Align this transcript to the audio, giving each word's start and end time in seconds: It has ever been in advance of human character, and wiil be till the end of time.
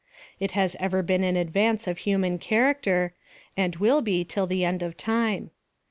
It 0.39 0.53
has 0.53 0.75
ever 0.79 1.03
been 1.03 1.23
in 1.23 1.35
advance 1.37 1.85
of 1.87 1.99
human 1.99 2.39
character, 2.39 3.13
and 3.55 3.77
wiil 3.77 4.03
be 4.03 4.25
till 4.25 4.47
the 4.47 4.65
end 4.65 4.81
of 4.81 4.97
time. 4.97 5.51